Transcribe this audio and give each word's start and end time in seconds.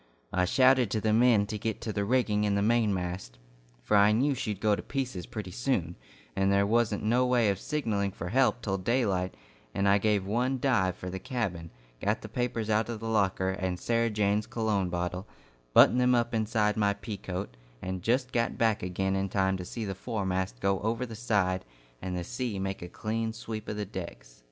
I 0.33 0.45
shouted 0.45 0.89
to 0.89 0.99
the 0.99 1.13
men 1.13 1.45
to 1.45 1.59
get 1.59 1.79
to 1.81 1.93
the 1.93 2.03
rigging 2.03 2.43
in 2.43 2.55
the 2.55 2.63
mainmast, 2.63 3.37
for 3.83 3.95
I 3.95 4.11
knew 4.11 4.33
she'd 4.33 4.59
go 4.59 4.75
to 4.75 4.81
pieces 4.81 5.27
pretty 5.27 5.51
soon, 5.51 5.95
and 6.35 6.51
there 6.51 6.65
wasn't 6.65 7.03
no 7.03 7.23
way 7.27 7.49
of 7.51 7.59
signalling 7.59 8.09
for 8.09 8.29
help 8.29 8.63
till 8.63 8.79
daylight, 8.79 9.35
and 9.75 9.87
I 9.87 9.99
gave 9.99 10.25
one 10.25 10.59
dive 10.59 10.95
for 10.95 11.11
the 11.11 11.19
cabin, 11.19 11.69
got 12.03 12.21
the 12.21 12.29
papers 12.29 12.67
out 12.67 12.89
of 12.89 12.99
the 12.99 13.05
locker, 13.07 13.51
and 13.51 13.79
Sarah 13.79 14.09
Jane's 14.09 14.47
cologne 14.47 14.89
bottle, 14.89 15.27
buttoned 15.71 16.01
them 16.01 16.15
up 16.15 16.33
inside 16.33 16.77
my 16.77 16.95
pea 16.95 17.17
coat, 17.17 17.55
and 17.79 18.01
just 18.01 18.31
got 18.31 18.57
back 18.57 18.81
again 18.81 19.15
in 19.15 19.29
time 19.29 19.55
to 19.57 19.65
see 19.65 19.85
the 19.85 19.93
foremast 19.93 20.59
go 20.59 20.79
over 20.79 21.05
the 21.05 21.13
side 21.15 21.63
and 22.01 22.17
the 22.17 22.23
sea 22.23 22.57
make 22.57 22.81
a 22.81 22.87
clean 22.87 23.33
sweep 23.33 23.69
of 23.69 23.75
the 23.77 23.85
decks. 23.85 24.39